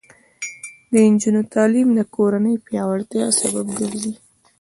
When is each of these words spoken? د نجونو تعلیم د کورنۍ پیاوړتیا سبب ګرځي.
د 0.91 0.93
نجونو 1.11 1.41
تعلیم 1.53 1.89
د 1.95 1.99
کورنۍ 2.15 2.55
پیاوړتیا 2.65 3.25
سبب 3.39 3.67
ګرځي. 3.79 4.13